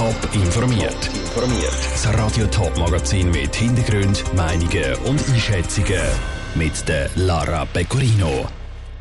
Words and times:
Top 0.00 0.16
informiert. 0.32 1.10
Informiert. 1.14 1.76
Das 1.92 2.08
Radio 2.14 2.46
Top 2.46 2.74
Magazin 2.78 3.30
mit 3.32 3.54
Hintergrund, 3.54 4.24
Meinungen 4.34 4.94
und 5.04 5.22
Einschätzungen 5.28 6.00
mit 6.54 6.88
der 6.88 7.10
Lara 7.16 7.66
Pecorino. 7.66 8.48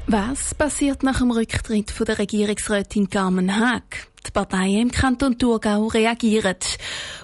Was 0.07 0.53
passiert 0.53 1.01
nach 1.03 1.19
dem 1.19 1.31
Rücktritt 1.31 1.89
von 1.89 2.05
der 2.05 2.19
Regierungsrätin 2.19 3.09
Carmen 3.09 3.57
Haag? 3.57 4.09
Die 4.27 4.31
Parteien 4.31 4.81
im 4.81 4.91
Kanton 4.91 5.37
Thurgau 5.37 5.87
reagieren. 5.87 6.57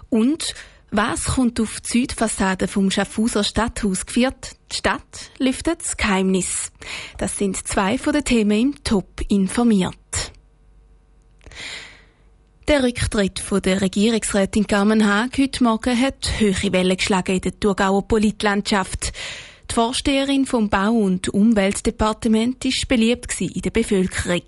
Und 0.08 0.56
was 0.92 1.26
kommt 1.26 1.60
auf 1.60 1.82
die 1.82 2.00
Südfassade 2.00 2.70
vom 2.70 2.90
Schaffhauser 2.90 3.44
Stadthaus 3.44 4.06
geführt? 4.06 4.56
Die 4.72 4.78
Stadt 4.78 5.32
lüftet 5.38 5.82
das 5.82 5.98
Geheimnis. 5.98 6.72
Das 7.18 7.38
sind 7.38 7.68
zwei 7.68 7.98
von 7.98 8.14
den 8.14 8.24
Themen 8.24 8.58
im 8.58 8.84
Top 8.86 9.20
informiert. 9.28 10.32
Der 12.68 12.82
Rücktritt 12.82 13.38
von 13.38 13.62
der 13.62 13.80
Regierungsrätin 13.80 14.66
Carmen 14.66 15.06
Haag 15.06 15.38
heute 15.38 15.64
Morgen 15.64 16.02
hat 16.02 16.40
höhere 16.40 16.74
Wellen 16.74 16.98
geschlagen 16.98 17.36
in 17.36 17.42
der 17.42 17.60
Thurgauer 17.60 18.08
Politlandschaft. 18.08 19.14
Die 19.70 19.76
Vorsteherin 19.76 20.48
vom 20.48 20.68
Bau- 20.68 20.90
und 20.90 21.30
Umweltdepartement 21.30 22.66
ist 22.66 22.88
beliebt 22.88 23.40
in 23.40 23.62
der 23.62 23.70
Bevölkerung. 23.70 24.42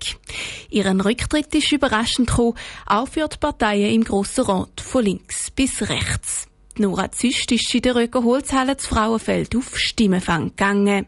Ihren 0.68 1.00
Rücktritt 1.00 1.54
ist 1.54 1.70
überraschend 1.70 2.30
gekommen, 2.30 2.54
auch 2.86 3.06
für 3.06 3.28
die 3.28 3.36
Parteien 3.36 3.94
im 3.94 4.02
Grossen 4.02 4.46
Rat 4.46 4.80
von 4.80 5.04
links 5.04 5.52
bis 5.52 5.88
rechts. 5.88 6.48
Nora 6.76 7.12
Züst 7.12 7.52
ist 7.52 7.72
in 7.72 7.82
der 7.82 7.94
Röckerholzhalle 7.94 8.78
zu 8.78 8.88
Frauenfeld 8.88 9.54
auf 9.54 9.78
Stimmenfang 9.78 10.48
gegangen. 10.48 11.06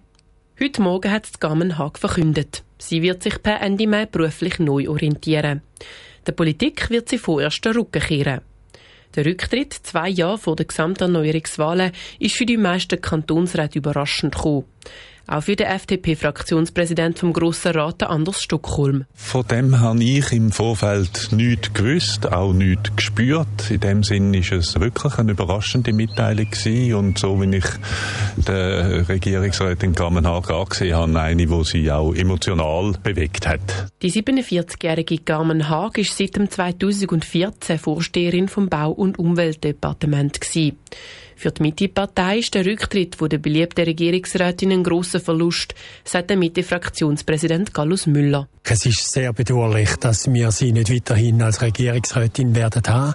Heute 0.61 0.81
Morgen 0.81 1.11
hat 1.11 1.41
Carmen 1.41 1.77
Haag 1.77 1.99
verkündet. 1.99 2.63
Sie 2.79 3.03
wird 3.03 3.25
sich 3.25 3.43
per 3.43 3.61
Ende 3.61 3.89
Mai 3.89 4.07
beruflich 4.07 4.61
neu 4.61 4.89
orientieren. 4.89 5.63
Der 6.31 6.37
Politik 6.37 6.91
wird 6.91 7.09
sie 7.09 7.19
vorerst 7.19 7.65
den 7.65 7.73
Rücken 7.73 8.01
kehren. 8.01 8.43
Der 9.17 9.27
Rücktritt, 9.27 9.73
zwei 9.73 10.09
Jahre 10.09 10.39
vor 10.39 10.55
der 10.55 10.67
Gesamterneuerungswahlen, 10.67 11.91
ist 12.21 12.37
für 12.37 12.47
die 12.47 12.57
meisten 12.57 13.01
Kantonsräte 13.01 13.81
überraschend 13.81 14.37
gekommen. 14.37 14.67
Auch 15.31 15.45
für 15.45 15.55
den 15.55 15.69
FDP-Fraktionspräsident 15.69 17.21
vom 17.21 17.33
Grossen 17.33 17.71
Rat, 17.71 18.03
Anders 18.03 18.43
Stockholm. 18.43 19.05
Von 19.15 19.47
dem 19.47 19.79
habe 19.79 20.03
ich 20.03 20.33
im 20.33 20.51
Vorfeld 20.51 21.29
nichts 21.31 21.73
gewusst, 21.73 22.33
auch 22.33 22.53
nichts 22.53 22.91
gespürt. 22.97 23.71
In 23.71 23.79
dem 23.79 24.03
Sinn 24.03 24.35
ist 24.35 24.51
es 24.51 24.81
wirklich 24.81 25.19
eine 25.19 25.31
überraschende 25.31 25.93
Mitteilung 25.93 26.51
gewesen. 26.51 26.95
Und 26.95 27.19
so 27.21 27.41
wie 27.41 27.59
ich 27.59 27.65
der 28.45 29.09
Regierungsrätin 29.09 29.95
Carmen 29.95 30.27
Haag 30.27 30.51
angesehen 30.51 30.97
habe, 30.97 31.21
eine, 31.21 31.47
die 31.47 31.65
sie 31.65 31.93
auch 31.93 32.13
emotional 32.13 32.95
bewegt 33.01 33.47
hat. 33.47 33.93
Die 34.03 34.11
47-jährige 34.11 35.19
Carmen 35.19 35.69
Haag 35.69 35.99
ist 35.99 36.19
seit 36.19 36.35
2014 36.35 37.79
Vorsteherin 37.79 38.49
vom 38.49 38.69
Bau- 38.69 38.91
und 38.91 39.21
Umweltdepartement 39.21 40.41
gewesen. 40.41 40.77
Für 41.41 41.53
die 41.53 41.63
Mitte-Partei 41.63 42.41
ist 42.41 42.53
der 42.53 42.67
Rücktritt 42.67 43.17
von 43.17 43.31
der 43.31 43.39
beliebten 43.39 43.87
Regierungsrätin 43.87 44.73
ein 44.73 44.85
grosser 44.85 45.21
Verlust, 45.21 45.75
sagt 46.05 46.29
der 46.29 46.37
Mitte-Fraktionspräsident 46.37 47.73
Gallus 47.73 48.07
Müller. 48.07 48.47
Es 48.63 48.85
ist 48.85 49.11
sehr 49.11 49.33
bedauerlich, 49.33 49.97
dass 49.97 50.31
wir 50.31 50.51
sie 50.51 50.73
nicht 50.73 50.93
weiterhin 50.93 51.41
als 51.41 51.63
Regierungsrätin 51.63 52.55
werden 52.55 52.83
haben. 52.87 53.15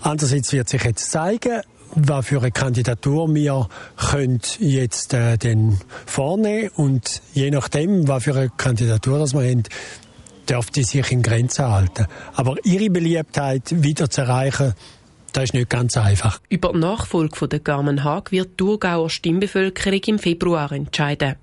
Andererseits 0.00 0.52
wird 0.52 0.68
sich 0.68 0.82
jetzt 0.82 1.12
zeigen, 1.12 1.60
was 1.94 2.26
für 2.26 2.40
eine 2.40 2.50
Kandidatur 2.50 3.32
wir 3.32 3.68
können 3.96 4.40
jetzt 4.58 5.14
äh, 5.14 5.38
dann 5.38 5.78
vornehmen 6.06 6.70
und 6.74 7.22
je 7.34 7.52
nachdem, 7.52 8.08
was 8.08 8.24
für 8.24 8.34
eine 8.34 8.50
Kandidatur 8.50 9.20
das 9.20 9.32
wir 9.32 9.48
haben, 9.48 9.62
dürfte 10.48 10.82
sich 10.82 11.12
in 11.12 11.22
Grenzen 11.22 11.66
halten. 11.66 12.08
Aber 12.34 12.56
ihre 12.64 12.90
Beliebtheit 12.90 13.62
wieder 13.70 14.10
zu 14.10 14.22
erreichen, 14.22 14.74
das 15.32 15.44
ist 15.44 15.54
nicht 15.54 15.70
ganz 15.70 15.96
einfach. 15.96 16.40
Über 16.48 16.72
die 16.72 16.78
Nachfolge 16.78 17.36
von 17.36 17.48
der 17.48 17.60
Carmen 17.60 18.04
Haag 18.04 18.32
wird 18.32 18.50
die 18.52 18.56
Thurgauer 18.56 19.10
Stimmbevölkerung 19.10 20.00
im 20.06 20.18
Februar 20.18 20.72
entscheiden. 20.72 21.36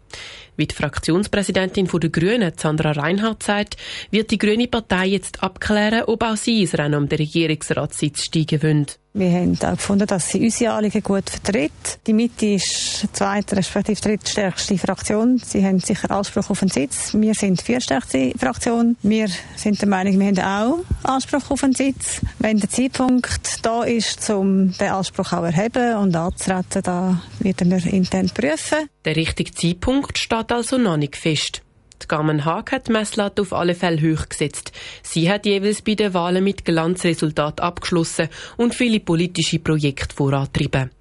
Wie 0.55 0.65
die 0.65 0.73
Fraktionspräsidentin 0.73 1.87
der 1.87 2.09
Grünen, 2.09 2.51
Sandra 2.57 2.91
Reinhardt, 2.91 3.43
sagt, 3.43 3.77
wird 4.09 4.31
die 4.31 4.39
Grüne 4.39 4.67
Partei 4.67 5.05
jetzt 5.07 5.43
abklären, 5.43 6.03
ob 6.07 6.23
auch 6.23 6.35
sie 6.35 6.61
ins 6.61 6.75
Rennen 6.75 6.95
um 6.95 7.07
den 7.07 7.19
Regierungsratssitz 7.19 8.23
steigen 8.23 8.63
wollen. 8.63 8.87
Wir 9.17 9.31
haben 9.31 9.57
auch 9.63 9.71
gefunden, 9.71 10.05
dass 10.05 10.29
sie 10.29 10.43
unsere 10.43 10.73
Anliegen 10.73 11.01
gut 11.01 11.27
vertritt. 11.27 11.71
Die 12.05 12.13
Mitte 12.13 12.45
ist 12.45 13.01
die 13.01 13.11
zweite, 13.11 13.57
respektive 13.57 13.99
drittstärkste 13.99 14.77
Fraktion. 14.77 15.41
Sie 15.43 15.65
haben 15.65 15.79
sicher 15.79 16.11
Anspruch 16.11 16.51
auf 16.51 16.61
einen 16.61 16.69
Sitz. 16.69 17.15
Wir 17.15 17.33
sind 17.33 17.59
die 17.59 17.63
viertstärkste 17.63 18.33
Fraktion. 18.37 18.95
Wir 19.01 19.27
sind 19.55 19.81
der 19.81 19.89
Meinung, 19.89 20.19
wir 20.19 20.27
haben 20.27 20.83
auch 21.03 21.09
Anspruch 21.09 21.49
auf 21.49 21.63
einen 21.63 21.73
Sitz. 21.73 22.21
Wenn 22.37 22.59
der 22.59 22.69
Zeitpunkt 22.69 23.65
da 23.65 23.81
ist, 23.85 24.29
um 24.29 24.77
den 24.77 24.89
Anspruch 24.89 25.33
auch 25.33 25.45
erheben 25.45 25.95
und 25.97 26.15
anzutreten, 26.15 26.83
da 26.83 27.19
werden 27.39 27.71
wir 27.71 27.91
intern 27.91 28.29
prüfen. 28.29 28.87
Der 29.03 29.15
richtige 29.15 29.51
Zeitpunkt 29.51 30.19
steht 30.19 30.51
also 30.51 30.77
noch 30.77 30.97
nicht 30.97 31.15
fest. 31.15 31.63
Die 32.01 32.07
Carmen 32.07 32.45
Haag 32.45 32.71
hat 32.71 32.87
die 32.87 32.91
Messlatte 32.91 33.41
auf 33.41 33.53
alle 33.53 33.75
Fälle 33.75 34.01
hoch 34.01 34.29
gesetzt. 34.29 34.71
Sie 35.03 35.29
hat 35.29 35.45
jeweils 35.45 35.81
bei 35.81 35.95
den 35.95 36.13
Wahlen 36.13 36.43
mit 36.43 36.65
Glanzresultat 36.65 37.59
abgeschlossen 37.61 38.29
und 38.57 38.75
viele 38.75 38.99
politische 38.99 39.59
Projekte 39.59 40.15
vorantrieben. 40.15 40.91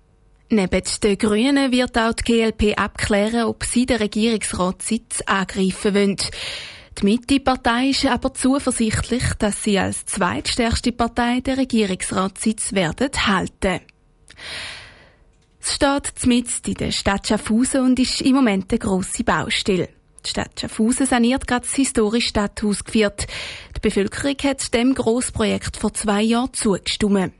Neben 0.49 0.83
den 1.03 1.19
Grünen 1.19 1.73
wird 1.73 1.99
auch 1.99 2.13
die 2.13 2.23
GLP 2.23 2.79
abklären, 2.79 3.45
ob 3.47 3.65
sie 3.65 3.85
den 3.85 3.97
Regierungsratssitz 3.97 5.23
angreifen 5.27 5.95
wollen. 5.95 6.17
Die 6.99 7.05
Mitte-Partei 7.05 7.89
ist 7.89 8.07
aber 8.07 8.33
zuversichtlich, 8.33 9.25
dass 9.39 9.65
sie 9.65 9.79
als 9.79 10.07
zweitstärkste 10.07 10.93
Partei 10.93 11.41
den 11.41 11.59
Regierungsratssitz 11.59 12.73
werden 12.73 13.11
halten. 13.27 13.81
Es 15.61 15.75
steht 15.75 16.27
mitten 16.27 16.71
in 16.71 16.75
der 16.75 16.93
Stadt 16.93 17.27
Schaffhausen 17.27 17.81
und 17.81 17.99
ist 17.99 18.21
im 18.21 18.37
Moment 18.37 18.71
eine 18.71 18.79
grosse 18.79 19.25
Baustelle. 19.25 19.96
Die 20.27 20.31
Stadt 20.31 20.61
Schaffhausen 20.61 21.07
saniert 21.07 21.47
gerade 21.47 21.65
das 21.65 21.77
historische 21.77 22.29
Stadthaus 22.29 22.83
geführt. 22.83 23.29
Die 23.77 23.81
Bevölkerung 23.81 24.37
hat 24.43 24.75
dem 24.75 24.95
Grossprojekt 24.95 25.77
vor 25.77 25.95
zwei 25.95 26.23
Jahren 26.23 26.53
zugestimmt. 26.53 27.33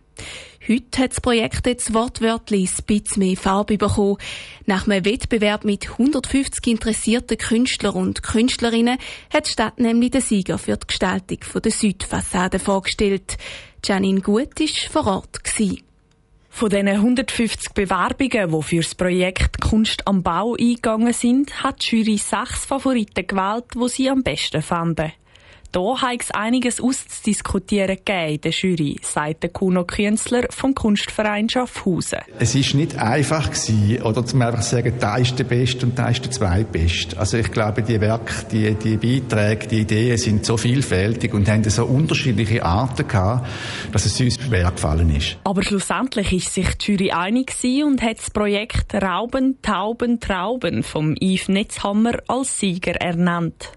Heute 0.69 1.03
hat 1.03 1.11
das 1.11 1.21
Projekt 1.21 1.67
jetzt 1.67 1.95
wortwörtlich 1.95 2.71
ein 2.71 2.85
bisschen 2.87 3.23
mehr 3.23 3.37
Farbe 3.37 3.77
bekommen. 3.77 4.19
Nach 4.67 4.87
einem 4.87 5.05
Wettbewerb 5.05 5.65
mit 5.65 5.91
150 5.91 6.67
interessierten 6.67 7.39
Künstlern 7.39 7.95
und 7.95 8.23
Künstlerinnen 8.23 8.99
hat 9.33 9.47
die 9.47 9.51
Stadt 9.53 9.79
nämlich 9.79 10.13
den 10.13 10.21
Sieger 10.21 10.59
für 10.59 10.77
die 10.77 10.87
Gestaltung 10.87 11.39
der 11.63 11.73
Südfassade 11.73 12.59
vorgestellt. 12.59 13.37
Janine 13.85 14.21
Gut 14.21 14.59
war 14.59 15.03
vor 15.03 15.13
Ort. 15.13 15.45
Gewesen. 15.45 15.86
Von 16.57 16.71
diesen 16.71 16.89
150 16.89 17.75
Bewerbungen, 17.75 18.51
die 18.51 18.63
für 18.63 18.77
das 18.77 18.95
Projekt 18.95 19.61
Kunst 19.61 20.09
am 20.09 20.23
Bau 20.23 20.55
eingegangen 20.59 21.13
sind, 21.13 21.63
hat 21.63 21.83
die 21.83 21.99
Jury 21.99 22.17
sechs 22.17 22.65
Favoriten 22.65 23.27
gewählt, 23.27 23.67
die 23.75 23.89
sie 23.91 24.09
am 24.09 24.23
besten 24.23 24.63
fanden. 24.63 25.13
Da 25.77 26.01
hat 26.01 26.23
es 26.23 26.31
einiges 26.31 26.81
auszudiskutieren 26.81 27.97
gegeben 27.97 28.33
in 28.37 28.41
der 28.41 28.51
Jury, 28.51 28.97
sagt 29.03 29.43
der 29.43 29.51
Kuno 29.51 29.85
Künzler 29.85 30.47
vom 30.49 30.75
Kunstverein 30.75 31.51
Schaffhausen. 31.51 32.21
Es 32.39 32.55
ist 32.55 32.73
nicht 32.73 32.97
einfach 32.97 33.51
gewesen, 33.51 34.01
oder 34.01 34.25
zum 34.25 34.41
einfach 34.41 34.63
sagen, 34.63 34.95
da 34.99 35.19
ist 35.19 35.39
der 35.39 35.45
Beste 35.45 35.85
und 35.85 35.99
da 35.99 36.09
ist 36.09 36.25
der 36.25 36.31
Zweitbeste. 36.31 37.19
Also 37.19 37.37
ich 37.37 37.53
glaube, 37.53 37.83
die 37.83 38.01
Werke, 38.01 38.47
die, 38.51 38.75
die 38.75 38.97
Beiträge, 38.97 39.67
die 39.67 39.81
Ideen 39.81 40.17
sind 40.17 40.47
so 40.47 40.57
vielfältig 40.57 41.35
und 41.35 41.47
haben 41.47 41.63
so 41.65 41.85
unterschiedliche 41.85 42.65
Arten 42.65 43.07
gehabt, 43.07 43.47
dass 43.93 44.07
es 44.07 44.19
uns 44.19 44.43
schwer 44.43 44.71
gefallen 44.71 45.15
ist. 45.15 45.37
Aber 45.45 45.63
schlussendlich 45.63 46.33
ist 46.33 46.55
sich 46.55 46.75
die 46.79 46.93
Jury 46.93 47.11
einig 47.11 47.53
und 47.85 48.01
hat 48.01 48.17
das 48.17 48.31
Projekt 48.31 48.95
Rauben, 48.95 49.61
Tauben, 49.61 50.21
Trauben 50.21 50.83
vom 50.83 51.15
Yves 51.21 51.51
Netzhammer 51.51 52.15
als 52.29 52.59
Sieger 52.59 52.95
ernannt. 52.95 53.73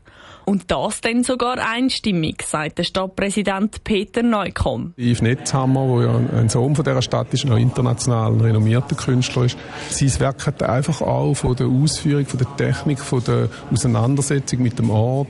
Und 0.49 0.71
das 0.71 0.99
dann 1.01 1.23
sogar 1.23 1.59
einstimmig, 1.59 2.41
sagt 2.41 2.79
der 2.79 2.83
Stadtpräsident 2.83 3.83
Peter 3.83 4.23
Neukomm. 4.23 4.95
Yves 4.97 5.21
Netzhammer, 5.21 6.01
der 6.01 6.07
ja 6.07 6.39
ein 6.39 6.49
Sohn 6.49 6.75
von 6.75 6.83
dieser 6.83 7.03
Stadt 7.03 7.31
ist, 7.35 7.45
noch 7.45 7.55
international 7.55 8.33
ein 8.33 8.41
renommierter 8.41 8.95
Künstler 8.95 9.43
ist, 9.43 9.59
sein 9.91 10.19
Werk 10.19 10.47
hat 10.47 10.63
einfach 10.63 11.03
auch 11.03 11.35
von 11.35 11.55
der 11.55 11.67
Ausführung, 11.67 12.25
von 12.25 12.39
der 12.39 12.57
Technik, 12.57 12.97
von 12.97 13.23
der 13.23 13.49
Auseinandersetzung 13.71 14.63
mit 14.63 14.79
dem 14.79 14.89
Ort 14.89 15.27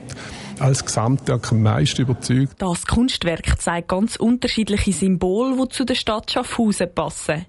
als 0.58 0.86
Gesamtwerk 0.86 1.52
am 1.52 1.64
meisten 1.64 2.00
überzeugt. 2.00 2.54
Das 2.56 2.86
Kunstwerk 2.86 3.60
zeigt 3.60 3.88
ganz 3.88 4.16
unterschiedliche 4.16 4.94
Symbole, 4.94 5.54
die 5.54 5.68
zu 5.68 5.84
der 5.84 5.96
Stadt 5.96 6.30
Schaffhausen 6.30 6.94
passen. 6.94 7.44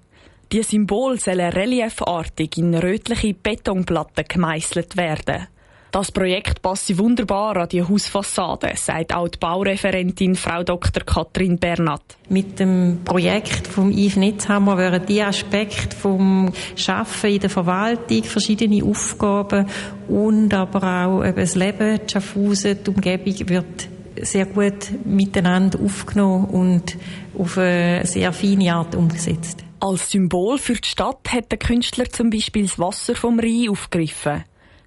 Die 0.52 0.62
Symbole 0.62 1.16
sollen 1.16 1.50
reliefartig 1.50 2.58
in 2.58 2.74
rötliche 2.74 3.32
Betonplatten 3.32 4.26
gemeißelt 4.28 4.98
werden. 4.98 5.46
Das 5.92 6.10
Projekt 6.10 6.62
passe 6.62 6.96
wunderbar 6.96 7.54
an 7.58 7.68
die 7.68 7.82
Hausfassade, 7.82 8.72
sagt 8.76 9.14
auch 9.14 9.28
die 9.28 9.38
Baureferentin 9.38 10.36
Frau 10.36 10.62
Dr. 10.62 11.04
Katrin 11.04 11.58
Bernat. 11.58 12.16
Mit 12.30 12.58
dem 12.58 13.00
Projekt 13.04 13.66
vom 13.66 13.90
Yves 13.92 14.16
Netzhammer 14.16 14.78
werden 14.78 15.04
die 15.06 15.22
Aspekte 15.22 15.94
vom 15.94 16.50
Schaffen 16.76 17.32
in 17.32 17.40
der 17.40 17.50
Verwaltung, 17.50 18.24
verschiedene 18.24 18.82
Aufgaben 18.82 19.66
und 20.08 20.54
aber 20.54 21.04
auch 21.04 21.24
eben 21.26 21.36
das 21.36 21.56
Leben, 21.56 22.00
die 22.06 22.10
Schaffhausen, 22.10 22.78
die 22.82 22.90
Umgebung 22.90 23.48
wird 23.50 23.88
sehr 24.22 24.46
gut 24.46 24.88
miteinander 25.04 25.78
aufgenommen 25.78 26.46
und 26.46 26.96
auf 27.36 27.58
eine 27.58 28.06
sehr 28.06 28.32
feine 28.32 28.74
Art 28.74 28.94
umgesetzt. 28.94 29.62
Als 29.78 30.10
Symbol 30.10 30.56
für 30.56 30.74
die 30.74 30.88
Stadt 30.88 31.30
hat 31.30 31.50
der 31.50 31.58
Künstler 31.58 32.08
zum 32.08 32.30
Beispiel 32.30 32.62
das 32.62 32.78
Wasser 32.78 33.14
vom 33.14 33.38
Rhein 33.38 33.68
aufgegriffen. 33.68 34.44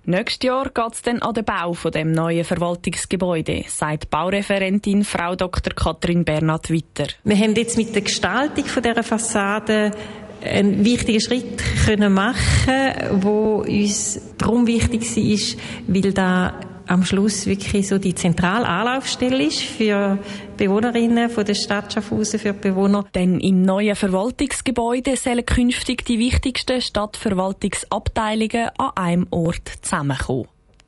Nächstes 0.08 0.46
Jahr 0.46 0.70
geht 0.70 0.94
es 0.94 1.02
dann 1.02 1.22
an 1.24 1.34
den 1.34 1.44
Bau 1.44 1.74
von 1.74 1.92
dem 1.92 2.12
neuen 2.12 2.44
Verwaltungsgebäude, 2.44 3.64
sagt 3.68 4.12
Baureferentin 4.12 5.04
Frau 5.04 5.36
Dr. 5.36 5.74
Katrin 5.74 6.24
Bernhard 6.24 6.72
weiter. 6.72 7.12
Wir 7.24 7.36
haben 7.38 7.56
jetzt 7.56 7.76
mit 7.76 7.96
der 7.96 8.04
Gestaltung 8.04 8.66
von 8.66 8.84
dieser 8.84 9.02
Fassade 9.02 9.92
einen 10.44 10.86
wichtigen 10.86 11.20
Schritt 11.20 11.64
können 11.86 12.14
machen, 12.14 12.94
wo 13.24 13.64
uns 13.68 14.22
darum 14.38 14.68
wichtig 14.68 15.18
ist, 15.18 15.58
weil 15.88 16.14
da 16.14 16.54
am 16.88 17.04
Schluss 17.04 17.46
wirklich 17.46 17.88
so 17.88 17.98
die 17.98 18.16
zentrale 18.16 18.68
Anlaufstelle 18.68 19.44
ist 19.44 19.62
für 19.62 20.20
Bewohnerinnen 20.58 21.30
von 21.30 21.46
der 21.46 21.56
Stadt 21.56 21.94
Schaffhausen, 21.94 22.40
für 22.40 22.54
Bewohner. 22.54 23.06
Denn 23.14 23.40
im 23.40 23.62
neuen 23.62 23.96
Verwaltungsgebäude 23.96 25.16
sollen 25.18 25.46
künftig 25.46 26.06
die 26.06 26.20
wichtigsten 26.20 26.82
Stadtverwaltungsabteilungen 26.82 28.70
an 28.78 28.92
einem 28.96 29.28
Ort 29.32 29.70
zusammenkommen. 29.82 30.48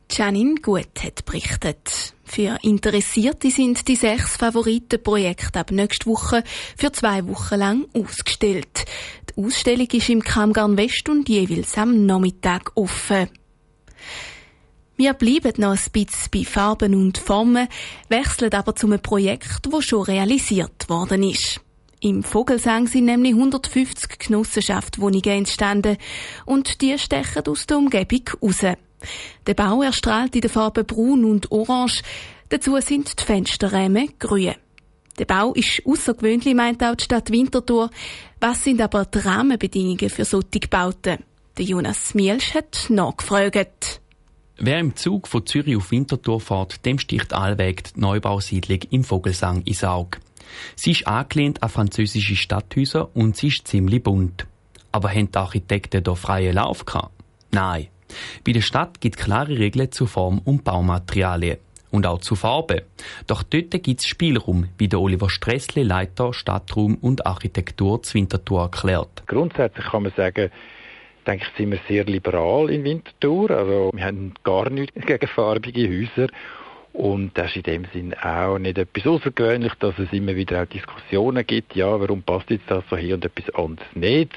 Janine 0.10 0.56
Gut 0.56 1.04
hat 1.04 1.26
berichtet. 1.26 2.14
Für 2.24 2.58
Interessierte 2.62 3.52
sind 3.52 3.88
die 3.88 3.96
sechs 3.96 4.38
Favoritenprojekte 4.38 5.60
ab 5.60 5.72
nächste 5.72 6.08
Woche 6.08 6.44
für 6.78 6.92
zwei 6.92 7.28
Wochen 7.28 7.56
lang 7.56 7.86
ausgestellt. 7.94 8.86
Die 9.30 9.44
Ausstellung 9.44 9.88
ist 9.92 10.10
im 10.10 10.22
Kamgarn 10.22 10.78
West 10.78 11.10
und 11.10 11.28
jeweils 11.30 11.78
am 11.78 12.06
Nachmittag 12.06 12.72
offen. 12.76 13.30
Wir 15.00 15.14
bleiben 15.14 15.54
noch 15.58 15.78
ein 15.78 15.92
bisschen 15.92 16.30
bei 16.34 16.44
Farben 16.44 16.96
und 16.96 17.20
Formen, 17.20 17.68
wechseln 18.10 18.52
aber 18.54 18.76
zu 18.76 18.88
einem 18.88 19.00
Projekt, 19.00 19.60
das 19.70 19.86
schon 19.86 20.02
realisiert 20.02 20.90
worden 20.90 21.22
ist. 21.22 21.62
Im 22.02 22.24
Vogelsang 22.24 22.88
sind 22.88 23.06
nämlich 23.06 23.36
150 23.36 24.18
Genossenschaftswohnungen 24.18 25.38
entstanden 25.38 25.98
und 26.48 26.82
die 26.82 26.98
stechen 26.98 27.46
aus 27.46 27.68
der 27.68 27.78
Umgebung 27.78 28.24
raus. 28.42 28.62
Der 29.46 29.54
Bau 29.54 29.84
erstrahlt 29.84 30.34
in 30.34 30.42
den 30.42 30.50
Farben 30.50 30.88
Braun 30.88 31.26
und 31.26 31.52
Orange. 31.52 32.02
Dazu 32.50 32.76
sind 32.82 33.20
die 33.20 33.24
Fensterräume 33.24 34.08
grün. 34.18 34.56
Der 35.20 35.26
Bau 35.26 35.54
ist 35.54 35.84
außergewöhnlich, 35.86 36.56
meint 36.56 36.84
auch 36.84 36.96
die 36.96 37.04
Stadt 37.04 37.30
Winterthur. 37.30 37.92
Was 38.40 38.64
sind 38.64 38.82
aber 38.82 39.06
die 39.06 39.20
Rahmenbedingungen 39.20 40.10
für 40.10 40.26
solche 40.26 40.68
Bauten? 40.68 41.20
Der 41.56 41.66
Jonas 41.66 42.16
Mielsch 42.16 42.56
hat 42.56 42.88
nachgefragt. 42.90 44.02
Wer 44.59 44.80
im 44.80 44.95
Zug 44.95 45.27
von 45.27 45.45
Zürich 45.45 45.77
auf 45.77 45.92
Winterthur 45.92 46.42
fährt, 46.42 46.83
dem 46.83 46.98
sticht 46.98 47.31
allweg 47.31 47.94
die 47.94 48.00
Neubausiedlung 48.00 48.80
im 48.89 49.04
Vogelsang 49.04 49.62
ins 49.62 49.83
Auge. 49.83 50.18
Sie 50.75 50.92
ist 50.92 51.06
angelehnt 51.06 51.62
an 51.62 51.69
französische 51.69 52.36
Stadthäuser 52.36 53.15
und 53.15 53.38
sie 53.38 53.50
ist 53.50 53.68
ziemlich 53.68 54.01
bunt. 54.01 54.48
Aber 54.92 55.09
haben 55.09 55.31
die 55.31 55.38
Architekten 55.38 56.04
da 56.04 56.15
freien 56.15 56.56
Lauf 56.56 56.86
gehabt? 56.86 57.12
Nein. 57.51 57.88
Bei 58.44 58.51
der 58.51 58.62
Stadt 58.62 59.00
gibt 59.00 59.19
es 59.19 59.25
klare 59.25 59.59
Regeln 59.59 59.92
zu 59.92 60.07
Form 60.07 60.39
und 60.39 60.63
Baumaterialien. 60.63 61.57
Und 61.92 62.07
auch 62.07 62.19
zu 62.19 62.36
Farbe. 62.36 62.83
Doch 63.27 63.44
dort 63.44 63.71
gibt 63.83 64.00
es 64.01 64.07
Spielraum, 64.07 64.69
wie 64.77 64.88
der 64.88 65.00
Oliver 65.00 65.30
Stressle, 65.30 65.83
Leiter 65.83 66.33
Stadtraum 66.33 66.95
und 66.95 67.25
Architektur 67.25 68.01
zu 68.01 68.15
Winterthur 68.15 68.63
erklärt. 68.63 69.24
Grundsätzlich 69.27 69.86
kann 69.86 70.04
man 70.04 70.12
sagen, 70.18 70.50
denke 71.28 71.46
ich, 71.46 71.58
sind 71.58 71.72
wir 71.72 71.80
sehr 71.88 72.06
liberal 72.06 72.70
in 72.70 72.84
Winterthur. 72.84 73.52
Also 73.52 73.92
wir 73.94 74.06
haben 74.06 74.34
gar 74.44 74.70
nichts 74.70 74.96
gegen 75.06 75.28
farbige 75.28 75.88
Häuser. 75.90 76.30
Und 76.94 77.38
das 77.38 77.56
ist 77.56 77.58
in 77.58 77.64
dem 77.64 77.86
Sinn 77.94 78.14
auch 78.16 78.58
nicht 78.58 78.78
etwas 78.78 79.06
außergewöhnlich, 79.06 79.74
dass 79.80 80.00
es 80.00 80.12
immer 80.12 80.36
wieder 80.36 80.64
auch 80.64 80.66
Diskussionen 80.66 81.46
gibt, 81.46 81.76
ja, 81.76 82.00
warum 82.00 82.24
passt 82.24 82.50
jetzt 82.50 82.70
das 82.70 82.84
so 82.90 82.98
hier 82.98 83.16
und 83.16 83.26
etwas 83.26 83.54
anderes 83.54 83.88
nicht. 83.94 84.32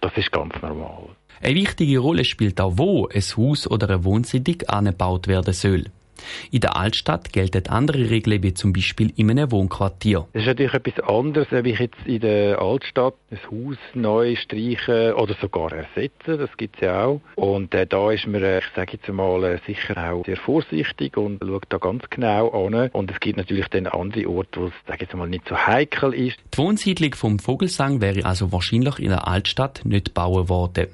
Das 0.00 0.16
ist 0.16 0.30
ganz 0.30 0.54
normal. 0.62 1.08
Eine 1.42 1.56
wichtige 1.56 1.98
Rolle 1.98 2.24
spielt 2.24 2.60
auch, 2.60 2.74
wo 2.76 3.08
ein 3.08 3.20
Haus 3.20 3.68
oder 3.68 3.88
eine 3.88 4.04
Wohnsiedlung 4.04 4.62
angebaut 4.68 5.26
werden 5.26 5.52
soll. 5.52 5.86
In 6.50 6.60
der 6.60 6.76
Altstadt 6.76 7.32
gelten 7.32 7.68
andere 7.68 8.10
Regeln 8.10 8.42
wie 8.42 8.54
zum 8.54 8.72
Beispiel 8.72 9.12
in 9.16 9.30
einem 9.30 9.50
Wohnquartier. 9.50 10.26
Es 10.32 10.42
ist 10.42 10.46
natürlich 10.46 10.74
etwas 10.74 11.08
anderes, 11.08 11.48
ob 11.52 11.66
ich 11.66 11.78
jetzt 11.78 12.06
in 12.06 12.20
der 12.20 12.60
Altstadt 12.60 13.14
ein 13.30 13.38
Haus 13.50 13.76
neu 13.94 14.36
streichen 14.36 15.12
oder 15.14 15.34
sogar 15.40 15.72
ersetzen. 15.72 16.38
Das 16.38 16.56
gibt 16.56 16.76
es 16.76 16.82
ja 16.82 17.04
auch. 17.04 17.20
Und 17.36 17.74
äh, 17.74 17.86
da 17.86 18.10
ist 18.10 18.26
man, 18.26 18.42
äh, 18.42 18.58
ich 18.58 18.64
sage 18.74 18.92
jetzt 18.92 19.08
mal, 19.08 19.44
äh, 19.44 19.58
sicher 19.66 20.12
auch 20.12 20.24
sehr 20.24 20.36
vorsichtig 20.36 21.16
und 21.16 21.42
schaut 21.42 21.66
da 21.68 21.78
ganz 21.78 22.04
genau 22.10 22.50
an. 22.50 22.90
Und 22.90 23.10
es 23.10 23.20
gibt 23.20 23.36
natürlich 23.36 23.68
dann 23.68 23.86
andere 23.86 24.28
Orte, 24.28 24.60
wo 24.60 24.66
es, 24.66 24.72
sage 24.86 25.02
jetzt 25.02 25.14
mal, 25.14 25.28
nicht 25.28 25.48
so 25.48 25.56
heikel 25.56 26.14
ist. 26.14 26.38
Die 26.54 26.58
Wohnsiedlung 26.58 27.14
vom 27.14 27.38
Vogelsang 27.38 28.00
wäre 28.00 28.24
also 28.24 28.52
wahrscheinlich 28.52 28.98
in 28.98 29.08
der 29.08 29.26
Altstadt 29.26 29.82
nicht 29.84 30.06
gebaut 30.06 30.48
worden. 30.48 30.88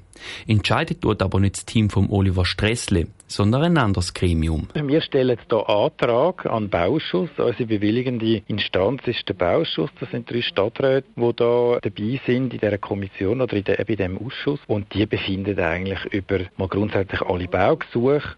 Entscheidet 0.47 1.03
tut 1.03 1.23
aber 1.23 1.41
nicht 1.41 1.56
das 1.56 1.65
Team 1.65 1.91
von 1.91 2.09
Oliver 2.11 2.44
Stressle, 2.44 3.06
sondern 3.31 3.62
ein 3.62 3.79
anderes 3.79 4.12
Gremium. 4.12 4.69
Wir 4.75 5.00
stellen 5.00 5.38
hier 5.49 5.69
Antrag 5.69 6.47
an 6.47 6.65
den 6.65 6.71
Bauausschuss. 6.71 7.31
Unsere 7.38 7.67
bewilligende 7.67 8.43
Instanz 8.49 9.03
ist 9.06 9.29
der 9.29 9.35
Bauausschuss. 9.35 9.91
Das 10.00 10.11
sind 10.11 10.31
drei 10.31 10.43
Stadträte, 10.43 11.06
die 11.17 11.32
da 11.37 11.79
dabei 11.81 12.21
sind 12.27 12.53
in 12.55 12.61
dieser 12.61 12.79
Kommission 12.79 13.41
oder 13.41 13.56
in, 13.56 13.65
der, 13.65 13.79
in 13.79 13.87
diesem 13.87 14.19
Ausschuss. 14.19 14.61
Und 14.67 14.93
die 14.93 15.06
befinden 15.06 15.59
eigentlich 15.61 16.05
über 16.12 16.41
mal 16.56 16.69
grundsätzlich 16.69 17.23
alle 17.23 17.47
Baugesuche 17.47 18.35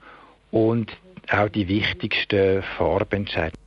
und 0.50 0.92
auch 1.30 1.48
die 1.48 1.66
wichtigsten 1.68 2.62
Farbentscheidungen. 2.76 3.62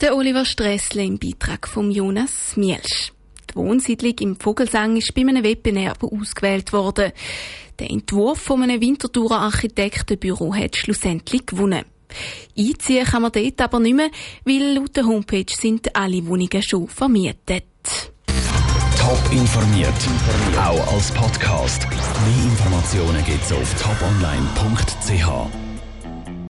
Der 0.00 0.16
Oliver 0.16 0.44
Stressle 0.44 1.04
im 1.04 1.18
Beitrag 1.18 1.66
von 1.68 1.90
Jonas 1.90 2.56
Mielsch. 2.56 3.11
Die 3.52 3.56
Wohnsiedlung 3.56 4.14
im 4.20 4.36
Vogelsang 4.36 4.96
ist 4.96 5.14
bei 5.14 5.20
einem 5.22 5.44
Wettbewerb 5.44 6.02
ausgewählt 6.02 6.72
worden. 6.72 7.12
Der 7.78 7.90
Entwurf 7.90 8.38
von 8.38 8.62
einem 8.62 8.80
Winterthurer 8.80 9.40
Architektenbüro 9.40 10.54
hat 10.54 10.76
schlussendlich 10.76 11.46
gewonnen. 11.46 11.84
Einziehen 12.56 13.04
kann 13.04 13.22
man 13.22 13.32
dort 13.32 13.60
aber 13.60 13.80
nicht 13.80 13.96
mehr, 13.96 14.10
weil 14.44 14.74
laut 14.74 14.96
der 14.96 15.06
Homepage 15.06 15.46
sind 15.48 15.94
alle 15.94 16.26
Wohnungen 16.26 16.62
schon 16.62 16.88
vermietet. 16.88 17.64
Top 18.98 19.32
informiert, 19.32 19.92
auch 20.56 20.92
als 20.94 21.10
Podcast. 21.12 21.86
Mehr 21.88 22.44
Informationen 22.44 23.24
gibt's 23.24 23.52
auf 23.52 23.74
toponline.ch. 23.82 25.61